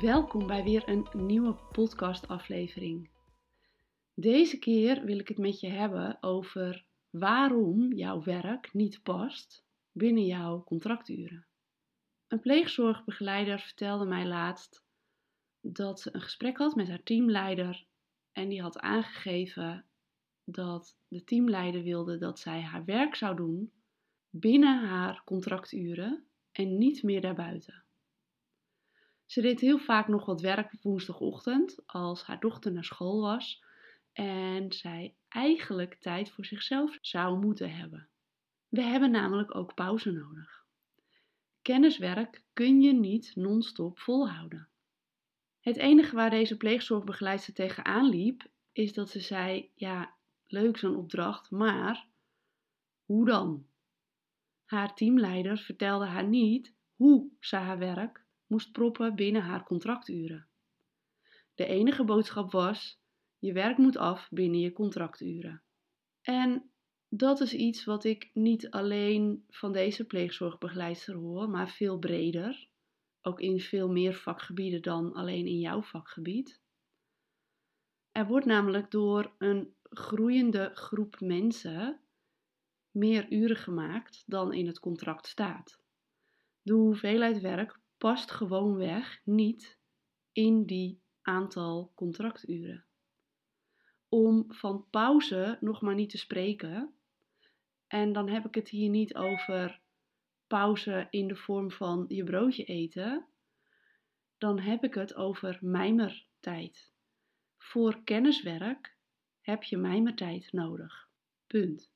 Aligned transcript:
Welkom 0.00 0.46
bij 0.46 0.64
weer 0.64 0.88
een 0.88 1.06
nieuwe 1.12 1.54
podcastaflevering. 1.72 3.10
Deze 4.14 4.58
keer 4.58 5.04
wil 5.04 5.18
ik 5.18 5.28
het 5.28 5.38
met 5.38 5.60
je 5.60 5.68
hebben 5.68 6.22
over 6.22 6.84
waarom 7.10 7.92
jouw 7.92 8.22
werk 8.22 8.72
niet 8.72 9.02
past 9.02 9.64
binnen 9.92 10.26
jouw 10.26 10.64
contracturen. 10.64 11.46
Een 12.28 12.40
pleegzorgbegeleider 12.40 13.58
vertelde 13.58 14.04
mij 14.04 14.26
laatst 14.26 14.84
dat 15.60 16.00
ze 16.00 16.14
een 16.14 16.22
gesprek 16.22 16.58
had 16.58 16.74
met 16.74 16.88
haar 16.88 17.02
teamleider 17.02 17.86
en 18.32 18.48
die 18.48 18.62
had 18.62 18.78
aangegeven 18.78 19.86
dat 20.44 20.96
de 21.08 21.24
teamleider 21.24 21.82
wilde 21.82 22.18
dat 22.18 22.38
zij 22.38 22.62
haar 22.62 22.84
werk 22.84 23.14
zou 23.14 23.36
doen 23.36 23.72
binnen 24.30 24.88
haar 24.88 25.22
contracturen 25.24 26.26
en 26.52 26.78
niet 26.78 27.02
meer 27.02 27.20
daarbuiten. 27.20 27.86
Ze 29.28 29.40
deed 29.40 29.60
heel 29.60 29.78
vaak 29.78 30.08
nog 30.08 30.24
wat 30.24 30.40
werk 30.40 30.72
op 30.72 30.82
woensdagochtend 30.82 31.86
als 31.86 32.22
haar 32.22 32.40
dochter 32.40 32.72
naar 32.72 32.84
school 32.84 33.20
was 33.20 33.64
en 34.12 34.72
zij 34.72 35.14
eigenlijk 35.28 35.94
tijd 35.94 36.30
voor 36.30 36.44
zichzelf 36.44 36.98
zou 37.00 37.38
moeten 37.38 37.76
hebben. 37.76 38.08
We 38.68 38.82
hebben 38.82 39.10
namelijk 39.10 39.54
ook 39.54 39.74
pauze 39.74 40.10
nodig. 40.10 40.66
Kenniswerk 41.62 42.42
kun 42.52 42.80
je 42.80 42.92
niet 42.92 43.32
non-stop 43.34 43.98
volhouden. 43.98 44.68
Het 45.60 45.76
enige 45.76 46.14
waar 46.14 46.30
deze 46.30 46.56
pleegzorgbegeleidster 46.56 47.54
tegenaan 47.54 48.08
liep, 48.08 48.50
is 48.72 48.92
dat 48.92 49.10
ze 49.10 49.20
zei: 49.20 49.70
Ja, 49.74 50.14
leuk 50.46 50.76
zo'n 50.76 50.96
opdracht, 50.96 51.50
maar 51.50 52.08
hoe 53.04 53.26
dan? 53.26 53.66
Haar 54.64 54.94
teamleider 54.94 55.58
vertelde 55.58 56.06
haar 56.06 56.26
niet 56.26 56.74
hoe 56.94 57.30
ze 57.40 57.56
haar 57.56 57.78
werk 57.78 58.26
moest 58.48 58.72
proppen 58.72 59.14
binnen 59.14 59.42
haar 59.42 59.64
contracturen. 59.64 60.48
De 61.54 61.66
enige 61.66 62.04
boodschap 62.04 62.52
was: 62.52 63.00
je 63.38 63.52
werk 63.52 63.76
moet 63.76 63.96
af 63.96 64.28
binnen 64.30 64.60
je 64.60 64.72
contracturen. 64.72 65.62
En 66.22 66.70
dat 67.08 67.40
is 67.40 67.54
iets 67.54 67.84
wat 67.84 68.04
ik 68.04 68.30
niet 68.32 68.70
alleen 68.70 69.44
van 69.48 69.72
deze 69.72 70.04
pleegzorgbegeleidster 70.04 71.14
hoor, 71.14 71.48
maar 71.48 71.68
veel 71.68 71.98
breder. 71.98 72.68
Ook 73.22 73.40
in 73.40 73.60
veel 73.60 73.88
meer 73.88 74.14
vakgebieden 74.14 74.82
dan 74.82 75.12
alleen 75.12 75.46
in 75.46 75.58
jouw 75.58 75.82
vakgebied. 75.82 76.60
Er 78.12 78.26
wordt 78.26 78.46
namelijk 78.46 78.90
door 78.90 79.34
een 79.38 79.74
groeiende 79.82 80.70
groep 80.74 81.20
mensen 81.20 82.00
meer 82.90 83.32
uren 83.32 83.56
gemaakt 83.56 84.22
dan 84.26 84.52
in 84.52 84.66
het 84.66 84.78
contract 84.78 85.26
staat. 85.26 85.80
De 86.62 86.72
hoeveelheid 86.72 87.40
werk 87.40 87.77
past 87.98 88.30
gewoonweg 88.30 89.20
niet 89.24 89.78
in 90.32 90.64
die 90.64 91.02
aantal 91.22 91.92
contracturen. 91.94 92.84
Om 94.08 94.44
van 94.48 94.86
pauze 94.90 95.58
nog 95.60 95.80
maar 95.80 95.94
niet 95.94 96.10
te 96.10 96.18
spreken, 96.18 96.94
en 97.86 98.12
dan 98.12 98.28
heb 98.28 98.46
ik 98.46 98.54
het 98.54 98.68
hier 98.68 98.88
niet 98.88 99.14
over 99.14 99.80
pauze 100.46 101.06
in 101.10 101.28
de 101.28 101.36
vorm 101.36 101.70
van 101.70 102.04
je 102.08 102.24
broodje 102.24 102.64
eten, 102.64 103.26
dan 104.38 104.58
heb 104.58 104.84
ik 104.84 104.94
het 104.94 105.14
over 105.14 105.58
mijmertijd. 105.60 106.92
Voor 107.58 108.02
kenniswerk 108.04 108.96
heb 109.40 109.62
je 109.62 109.76
mijmertijd 109.76 110.52
nodig. 110.52 111.08
Punt. 111.46 111.90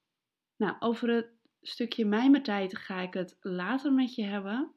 Nou, 0.56 0.77
over 0.78 1.09
het 1.09 1.31
stukje 1.61 2.05
mijmertijd 2.05 2.77
ga 2.77 3.00
ik 3.00 3.14
het 3.14 3.37
later 3.41 3.92
met 3.92 4.14
je 4.14 4.25
hebben. 4.25 4.75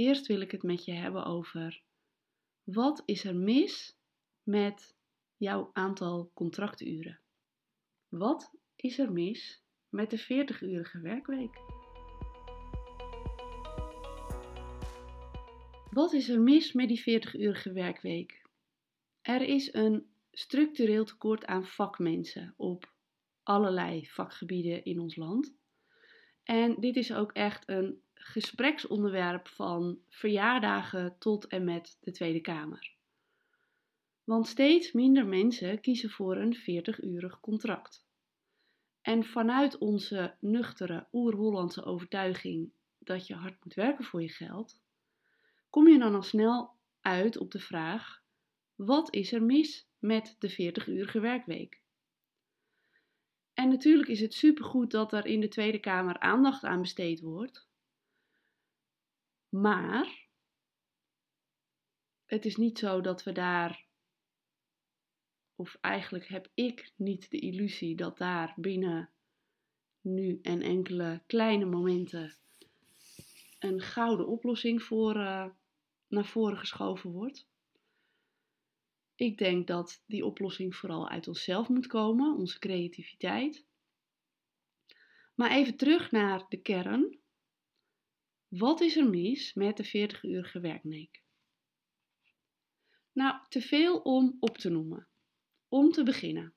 Eerst 0.00 0.26
wil 0.26 0.40
ik 0.40 0.50
het 0.50 0.62
met 0.62 0.84
je 0.84 0.92
hebben 0.92 1.24
over 1.24 1.82
wat 2.62 3.02
is 3.04 3.24
er 3.24 3.36
mis 3.36 3.96
met 4.42 4.96
jouw 5.36 5.70
aantal 5.72 6.30
contracturen? 6.34 7.20
Wat 8.08 8.54
is 8.76 8.98
er 8.98 9.12
mis 9.12 9.62
met 9.88 10.10
de 10.10 10.20
40-urige 10.22 11.00
werkweek? 11.00 11.54
Wat 15.90 16.12
is 16.12 16.28
er 16.28 16.40
mis 16.40 16.72
met 16.72 16.88
die 16.88 17.00
40-urige 17.00 17.72
werkweek? 17.72 18.42
Er 19.20 19.42
is 19.42 19.72
een 19.72 20.10
structureel 20.32 21.04
tekort 21.04 21.44
aan 21.44 21.64
vakmensen 21.64 22.54
op 22.56 22.92
allerlei 23.42 24.06
vakgebieden 24.06 24.84
in 24.84 24.98
ons 24.98 25.16
land. 25.16 25.54
En 26.42 26.80
dit 26.80 26.96
is 26.96 27.12
ook 27.12 27.32
echt 27.32 27.68
een 27.68 28.02
gespreksonderwerp 28.22 29.48
van 29.48 29.98
verjaardagen 30.08 31.16
tot 31.18 31.46
en 31.46 31.64
met 31.64 31.98
de 32.00 32.10
Tweede 32.10 32.40
Kamer. 32.40 32.94
Want 34.24 34.46
steeds 34.46 34.92
minder 34.92 35.26
mensen 35.26 35.80
kiezen 35.80 36.10
voor 36.10 36.36
een 36.36 36.56
40-urig 36.56 37.40
contract. 37.40 38.06
En 39.02 39.24
vanuit 39.24 39.78
onze 39.78 40.34
nuchtere 40.40 41.06
oer-Hollandse 41.12 41.84
overtuiging 41.84 42.72
dat 42.98 43.26
je 43.26 43.34
hard 43.34 43.64
moet 43.64 43.74
werken 43.74 44.04
voor 44.04 44.22
je 44.22 44.28
geld, 44.28 44.80
kom 45.70 45.88
je 45.88 45.98
dan 45.98 46.14
al 46.14 46.22
snel 46.22 46.70
uit 47.00 47.36
op 47.36 47.50
de 47.50 47.58
vraag: 47.60 48.22
wat 48.74 49.14
is 49.14 49.32
er 49.32 49.42
mis 49.42 49.88
met 49.98 50.36
de 50.38 50.52
40-urige 50.52 51.20
werkweek? 51.20 51.80
En 53.54 53.68
natuurlijk 53.68 54.08
is 54.08 54.20
het 54.20 54.34
supergoed 54.34 54.90
dat 54.90 55.12
er 55.12 55.26
in 55.26 55.40
de 55.40 55.48
Tweede 55.48 55.78
Kamer 55.78 56.18
aandacht 56.18 56.64
aan 56.64 56.80
besteed 56.80 57.20
wordt. 57.20 57.69
Maar 59.50 60.28
het 62.24 62.44
is 62.44 62.56
niet 62.56 62.78
zo 62.78 63.00
dat 63.00 63.22
we 63.22 63.32
daar, 63.32 63.86
of 65.54 65.76
eigenlijk 65.80 66.28
heb 66.28 66.50
ik 66.54 66.92
niet 66.96 67.30
de 67.30 67.38
illusie 67.38 67.96
dat 67.96 68.18
daar 68.18 68.54
binnen 68.56 69.10
nu 70.00 70.38
en 70.42 70.62
enkele 70.62 71.22
kleine 71.26 71.64
momenten 71.64 72.34
een 73.58 73.80
gouden 73.80 74.26
oplossing 74.26 74.82
voor 74.82 75.16
uh, 75.16 75.46
naar 76.08 76.26
voren 76.26 76.58
geschoven 76.58 77.10
wordt. 77.10 77.48
Ik 79.14 79.38
denk 79.38 79.66
dat 79.66 80.02
die 80.06 80.24
oplossing 80.24 80.76
vooral 80.76 81.08
uit 81.08 81.28
onszelf 81.28 81.68
moet 81.68 81.86
komen, 81.86 82.36
onze 82.36 82.58
creativiteit. 82.58 83.66
Maar 85.34 85.50
even 85.50 85.76
terug 85.76 86.10
naar 86.10 86.46
de 86.48 86.60
kern. 86.60 87.19
Wat 88.50 88.80
is 88.80 88.96
er 88.96 89.08
mis 89.08 89.54
met 89.54 89.76
de 89.76 89.86
40-urige 89.86 90.60
werkweek? 90.60 91.22
Nou, 93.12 93.46
te 93.48 93.60
veel 93.60 93.98
om 93.98 94.36
op 94.40 94.58
te 94.58 94.68
noemen. 94.68 95.08
Om 95.68 95.90
te 95.90 96.02
beginnen. 96.02 96.54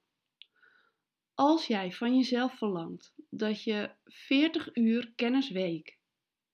Als 1.33 1.67
jij 1.67 1.91
van 1.91 2.15
jezelf 2.15 2.57
verlangt 2.57 3.13
dat 3.29 3.63
je 3.63 3.91
40 4.05 4.75
uur 4.75 5.11
kennisweek, 5.15 5.99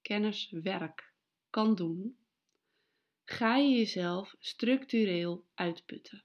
kenniswerk 0.02 1.14
kan 1.50 1.76
doen, 1.76 2.18
ga 3.26 3.56
je 3.56 3.78
jezelf 3.78 4.36
structureel 4.40 5.46
uitputten. 5.54 6.24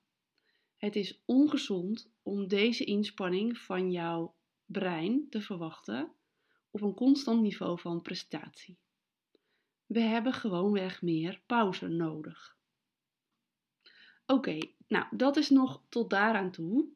Het 0.77 0.97
is 0.97 1.23
ongezond 1.25 2.11
om 2.23 2.49
deze 2.49 2.85
inspanning 2.85 3.59
van 3.59 3.91
jouw 3.91 4.35
brein 4.65 5.27
te 5.31 5.41
verwachten 5.41 6.15
op 6.71 6.81
een 6.81 6.95
constant 6.95 7.43
niveau 7.43 7.81
van 7.81 8.03
prestatie. 8.03 8.79
We 9.87 10.01
hebben 10.01 10.33
gewoonweg 10.33 11.03
meer 11.03 11.43
pauze 11.47 11.89
nodig. 11.89 12.57
Oké, 14.27 14.59
nou 14.89 15.17
dat 15.17 15.37
is 15.37 15.51
nog 15.51 15.83
tot 15.89 16.11
daaraan 16.11 16.51
toe. 16.51 16.89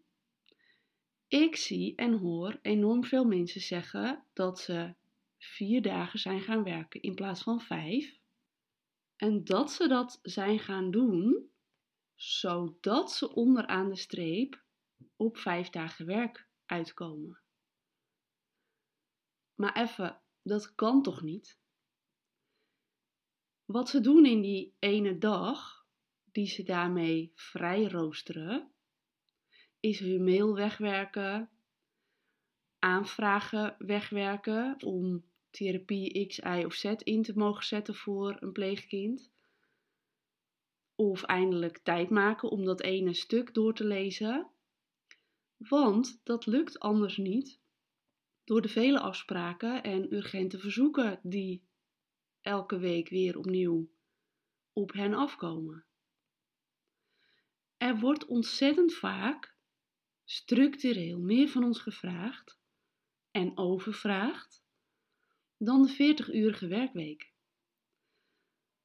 Ik 1.29 1.57
zie 1.57 1.95
en 1.95 2.13
hoor 2.13 2.59
enorm 2.63 3.05
veel 3.05 3.25
mensen 3.25 3.61
zeggen 3.61 4.25
dat 4.33 4.61
ze 4.61 4.95
vier 5.39 5.83
dagen 5.83 6.19
zijn 6.19 6.41
gaan 6.41 6.63
werken 6.63 7.03
in 7.03 7.15
plaats 7.15 7.43
van 7.43 7.61
vijf. 7.61 8.19
En 9.17 9.45
dat 9.45 9.73
ze 9.73 9.89
dat 9.89 10.19
zijn 10.23 10.59
gaan 10.59 10.91
doen 10.91 11.51
zodat 12.15 13.13
ze 13.13 13.35
onderaan 13.35 13.89
de 13.89 13.97
streep 13.97 14.63
op 15.17 15.37
vijf 15.37 15.71
dagen 15.71 16.07
werk 16.07 16.49
uitkomen. 16.67 17.41
Maar 19.55 19.77
even, 19.77 20.21
dat 20.43 20.75
kan 20.75 21.03
toch 21.03 21.23
niet? 21.23 21.59
Wat 23.69 23.89
ze 23.89 24.01
doen 24.01 24.27
in 24.27 24.41
die 24.41 24.75
ene 24.79 25.19
dag, 25.19 25.87
die 26.33 26.47
ze 26.47 26.63
daarmee 26.63 27.33
vrij 27.35 27.85
roosteren, 27.85 28.71
is 29.81 29.99
hun 29.99 30.25
mail 30.25 30.55
wegwerken, 30.55 31.51
aanvragen 32.79 33.75
wegwerken 33.79 34.83
om 34.83 35.25
therapie 35.51 36.27
X, 36.27 36.39
Y 36.39 36.63
of 36.65 36.75
Z 36.75 36.85
in 36.85 37.23
te 37.23 37.33
mogen 37.35 37.65
zetten 37.65 37.95
voor 37.95 38.37
een 38.41 38.53
pleegkind. 38.53 39.31
Of 40.95 41.23
eindelijk 41.23 41.79
tijd 41.79 42.11
maken 42.11 42.51
om 42.51 42.65
dat 42.65 42.83
ene 42.83 43.15
stuk 43.15 43.55
door 43.55 43.75
te 43.75 43.85
lezen. 43.85 44.51
Want 45.57 46.21
dat 46.25 46.47
lukt 46.47 46.79
anders 46.79 47.17
niet 47.17 47.61
door 48.45 48.63
de 48.63 48.69
vele 48.69 49.01
afspraken 49.01 49.83
en 49.83 50.15
urgente 50.15 50.59
verzoeken 50.59 51.21
die 51.23 51.67
elke 52.49 52.79
week 52.79 53.09
weer 53.09 53.39
opnieuw 53.39 53.91
op 54.73 54.93
hen 54.93 55.15
afkomen. 55.15 55.85
Er 57.77 57.99
wordt 57.99 58.27
ontzettend 58.27 58.95
vaak 58.95 59.57
structureel 60.25 61.19
meer 61.19 61.49
van 61.49 61.65
ons 61.65 61.79
gevraagd 61.79 62.59
en 63.31 63.57
overvraagd 63.57 64.65
dan 65.57 65.83
de 65.83 65.93
40-urige 65.93 66.67
werkweek. 66.67 67.33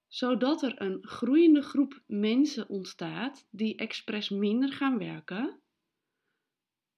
Zodat 0.08 0.62
er 0.62 0.82
een 0.82 1.08
groeiende 1.08 1.62
groep 1.62 2.04
mensen 2.08 2.70
ontstaat 2.70 3.48
die 3.52 3.76
expres 3.76 4.30
minder 4.30 4.74
gaan 4.74 4.98
werken, 4.98 5.62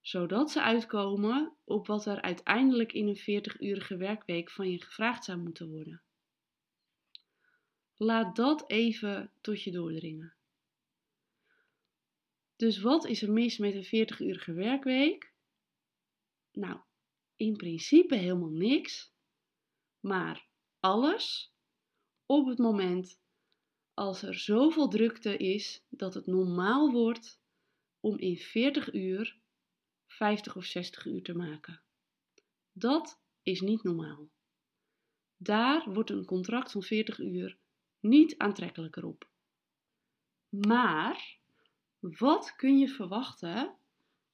zodat 0.02 0.52
ze 0.52 0.62
uitkomen 0.62 1.58
op 1.64 1.88
wat 1.88 2.06
er 2.06 2.22
uiteindelijk 2.22 2.94
in 2.94 3.08
een 3.08 3.44
40-urige 3.44 3.98
werkweek 3.98 4.52
van 4.52 4.70
je 4.72 4.82
gevraagd 4.82 5.24
zou 5.24 5.40
moeten 5.40 5.70
worden. 5.70 6.05
Laat 7.98 8.36
dat 8.36 8.70
even 8.70 9.32
tot 9.42 9.62
je 9.62 9.72
doordringen. 9.72 10.36
Dus 12.56 12.80
wat 12.80 13.06
is 13.06 13.22
er 13.22 13.32
mis 13.32 13.58
met 13.58 13.74
een 13.74 13.86
40-urige 13.86 14.54
werkweek? 14.54 15.34
Nou, 16.52 16.80
in 17.36 17.56
principe 17.56 18.16
helemaal 18.16 18.50
niks, 18.50 19.14
maar 20.00 20.48
alles 20.80 21.54
op 22.26 22.48
het 22.48 22.58
moment 22.58 23.20
als 23.94 24.22
er 24.22 24.40
zoveel 24.40 24.88
drukte 24.88 25.38
is 25.38 25.84
dat 25.90 26.14
het 26.14 26.26
normaal 26.26 26.92
wordt 26.92 27.40
om 28.00 28.18
in 28.18 28.38
40 28.38 28.94
uur 28.94 29.40
50 30.08 30.56
of 30.56 30.66
60 30.66 31.06
uur 31.06 31.24
te 31.24 31.34
maken. 31.34 31.82
Dat 32.72 33.22
is 33.42 33.62
niet 33.62 33.84
normaal. 33.84 34.30
Daar 35.38 35.94
wordt 35.94 36.10
een 36.10 36.26
contract 36.26 36.72
van 36.72 36.84
40 36.84 37.20
uur 37.20 37.58
niet 38.08 38.38
aantrekkelijker 38.38 39.06
op. 39.06 39.30
Maar 40.50 41.38
wat 42.00 42.56
kun 42.56 42.78
je 42.78 42.88
verwachten 42.88 43.76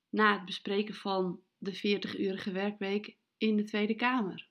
na 0.09 0.33
het 0.33 0.45
bespreken 0.45 0.93
van 0.93 1.41
de 1.57 1.77
40-urige 1.77 2.51
werkweek 2.51 3.17
in 3.37 3.55
de 3.55 3.63
Tweede 3.63 3.95
Kamer? 3.95 4.49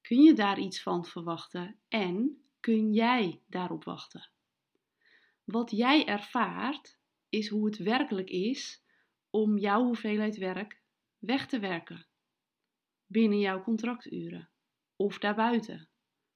Kun 0.00 0.22
je 0.22 0.32
daar 0.32 0.58
iets 0.58 0.82
van 0.82 1.04
verwachten 1.04 1.80
en 1.88 2.42
kun 2.60 2.92
jij 2.92 3.42
daarop 3.46 3.84
wachten? 3.84 4.30
Wat 5.44 5.70
jij 5.70 6.06
ervaart 6.06 6.98
is 7.28 7.48
hoe 7.48 7.66
het 7.66 7.76
werkelijk 7.76 8.30
is 8.30 8.82
om 9.30 9.58
jouw 9.58 9.84
hoeveelheid 9.84 10.36
werk 10.36 10.80
weg 11.18 11.46
te 11.46 11.58
werken 11.58 12.06
binnen 13.06 13.38
jouw 13.38 13.62
contracturen 13.62 14.50
of 14.96 15.18
daarbuiten 15.18 15.88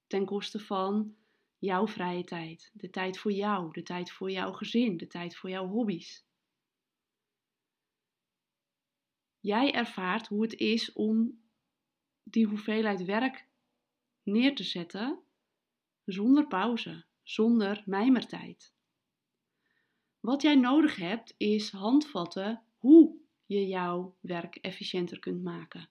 ten 0.07 0.25
koste 0.25 0.59
van 0.59 1.15
jouw 1.63 1.87
vrije 1.87 2.23
tijd, 2.23 2.71
de 2.73 2.89
tijd 2.89 3.17
voor 3.17 3.31
jou, 3.31 3.71
de 3.71 3.83
tijd 3.83 4.11
voor 4.11 4.31
jouw 4.31 4.51
gezin, 4.51 4.97
de 4.97 5.07
tijd 5.07 5.35
voor 5.35 5.49
jouw 5.49 5.67
hobby's. 5.67 6.25
Jij 9.39 9.73
ervaart 9.73 10.27
hoe 10.27 10.41
het 10.41 10.53
is 10.53 10.93
om 10.93 11.41
die 12.23 12.45
hoeveelheid 12.45 13.05
werk 13.05 13.47
neer 14.23 14.55
te 14.55 14.63
zetten 14.63 15.19
zonder 16.05 16.47
pauze, 16.47 17.05
zonder 17.21 17.83
mijmertijd. 17.85 18.73
Wat 20.19 20.41
jij 20.41 20.55
nodig 20.55 20.95
hebt 20.95 21.33
is 21.37 21.71
handvatten 21.71 22.63
hoe 22.77 23.17
je 23.45 23.67
jouw 23.67 24.17
werk 24.19 24.55
efficiënter 24.55 25.19
kunt 25.19 25.43
maken. 25.43 25.89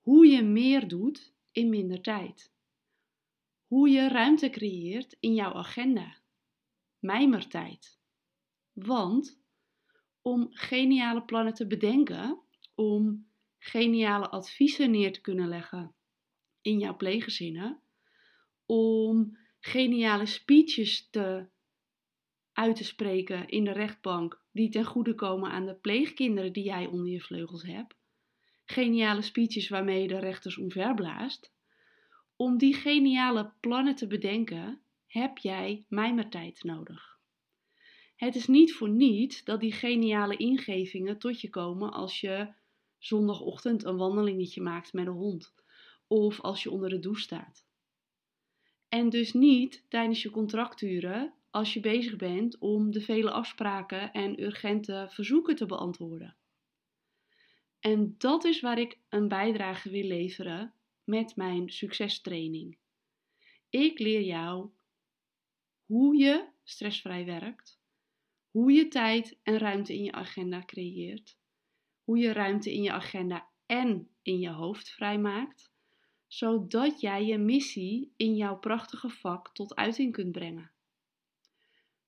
Hoe 0.00 0.26
je 0.26 0.42
meer 0.42 0.88
doet 0.88 1.34
in 1.52 1.68
minder 1.68 2.02
tijd 2.02 2.52
hoe 3.70 3.88
je 3.88 4.08
ruimte 4.08 4.50
creëert 4.50 5.16
in 5.20 5.34
jouw 5.34 5.52
agenda. 5.52 6.16
Mijmertijd. 6.98 8.00
Want 8.72 9.42
om 10.22 10.48
geniale 10.50 11.24
plannen 11.24 11.54
te 11.54 11.66
bedenken, 11.66 12.42
om 12.74 13.30
geniale 13.58 14.28
adviezen 14.28 14.90
neer 14.90 15.12
te 15.12 15.20
kunnen 15.20 15.48
leggen 15.48 15.94
in 16.60 16.78
jouw 16.78 16.96
pleeggezinnen, 16.96 17.82
om 18.66 19.38
geniale 19.60 20.26
speeches 20.26 21.10
te, 21.10 21.48
uit 22.52 22.76
te 22.76 22.84
spreken 22.84 23.48
in 23.48 23.64
de 23.64 23.72
rechtbank 23.72 24.42
die 24.52 24.68
ten 24.68 24.84
goede 24.84 25.14
komen 25.14 25.50
aan 25.50 25.66
de 25.66 25.74
pleegkinderen 25.74 26.52
die 26.52 26.64
jij 26.64 26.86
onder 26.86 27.12
je 27.12 27.20
vleugels 27.20 27.62
hebt, 27.62 27.96
geniale 28.64 29.22
speeches 29.22 29.68
waarmee 29.68 30.02
je 30.02 30.08
de 30.08 30.18
rechters 30.18 30.58
omverblaast, 30.58 31.58
om 32.40 32.58
die 32.58 32.74
geniale 32.74 33.52
plannen 33.60 33.94
te 33.94 34.06
bedenken, 34.06 34.80
heb 35.06 35.38
jij 35.38 35.84
mijmertijd 35.88 36.62
nodig. 36.62 37.18
Het 38.16 38.34
is 38.34 38.46
niet 38.46 38.74
voor 38.74 38.88
niets 38.88 39.44
dat 39.44 39.60
die 39.60 39.72
geniale 39.72 40.36
ingevingen 40.36 41.18
tot 41.18 41.40
je 41.40 41.50
komen 41.50 41.92
als 41.92 42.20
je 42.20 42.52
zondagochtend 42.98 43.84
een 43.84 43.96
wandelingetje 43.96 44.60
maakt 44.60 44.92
met 44.92 45.06
een 45.06 45.12
hond 45.12 45.54
of 46.06 46.40
als 46.40 46.62
je 46.62 46.70
onder 46.70 46.88
de 46.88 46.98
douche 46.98 47.22
staat. 47.22 47.66
En 48.88 49.08
dus 49.08 49.32
niet 49.32 49.84
tijdens 49.88 50.22
je 50.22 50.30
contracturen 50.30 51.34
als 51.50 51.74
je 51.74 51.80
bezig 51.80 52.16
bent 52.16 52.58
om 52.58 52.90
de 52.90 53.00
vele 53.00 53.30
afspraken 53.30 54.12
en 54.12 54.42
urgente 54.42 55.06
verzoeken 55.10 55.56
te 55.56 55.66
beantwoorden. 55.66 56.36
En 57.80 58.14
dat 58.18 58.44
is 58.44 58.60
waar 58.60 58.78
ik 58.78 58.98
een 59.08 59.28
bijdrage 59.28 59.90
wil 59.90 60.06
leveren 60.06 60.74
met 61.10 61.36
mijn 61.36 61.70
succestraining. 61.70 62.78
Ik 63.70 63.98
leer 63.98 64.22
jou 64.22 64.70
hoe 65.86 66.16
je 66.16 66.48
stressvrij 66.62 67.24
werkt, 67.24 67.80
hoe 68.50 68.72
je 68.72 68.88
tijd 68.88 69.38
en 69.42 69.58
ruimte 69.58 69.94
in 69.94 70.02
je 70.02 70.12
agenda 70.12 70.64
creëert, 70.64 71.38
hoe 72.04 72.18
je 72.18 72.32
ruimte 72.32 72.72
in 72.72 72.82
je 72.82 72.92
agenda 72.92 73.48
en 73.66 74.08
in 74.22 74.40
je 74.40 74.50
hoofd 74.50 74.90
vrijmaakt, 74.90 75.72
zodat 76.26 77.00
jij 77.00 77.24
je 77.24 77.38
missie 77.38 78.12
in 78.16 78.36
jouw 78.36 78.58
prachtige 78.58 79.08
vak 79.08 79.54
tot 79.54 79.74
uiting 79.74 80.12
kunt 80.12 80.32
brengen. 80.32 80.70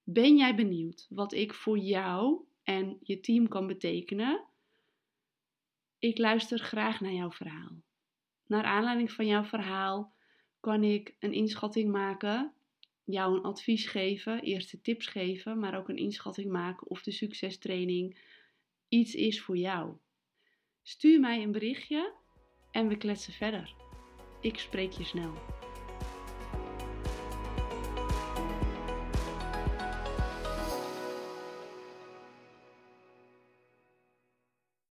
Ben 0.03 0.37
jij 0.37 0.55
benieuwd 0.55 1.07
wat 1.09 1.33
ik 1.33 1.55
voor 1.55 1.79
jou 1.79 2.45
en 2.63 2.99
je 3.01 3.21
team 3.21 3.49
kan 3.49 3.67
betekenen? 3.67 4.45
Ik 5.99 6.19
luister 6.19 6.59
graag 6.59 7.01
naar 7.01 7.13
jouw 7.13 7.31
verhaal. 7.31 7.83
Naar 8.53 8.65
aanleiding 8.65 9.13
van 9.13 9.27
jouw 9.27 9.45
verhaal 9.45 10.13
kan 10.61 10.83
ik 10.83 11.15
een 11.19 11.33
inschatting 11.33 11.91
maken, 11.91 12.53
jou 13.05 13.37
een 13.37 13.43
advies 13.43 13.87
geven, 13.87 14.43
eerste 14.43 14.81
tips 14.81 15.07
geven, 15.07 15.59
maar 15.59 15.79
ook 15.79 15.89
een 15.89 15.97
inschatting 15.97 16.51
maken 16.51 16.87
of 16.87 17.03
de 17.03 17.11
succestraining 17.11 18.19
iets 18.89 19.15
is 19.15 19.43
voor 19.43 19.57
jou. 19.57 19.97
Stuur 20.83 21.21
mij 21.21 21.43
een 21.43 21.53
berichtje 21.53 22.13
en 22.71 22.89
we 22.89 22.97
kletsen 22.97 23.33
verder. 23.33 23.75
Ik 24.41 24.59
spreek 24.59 24.93
je 24.93 25.05
snel. 25.05 25.33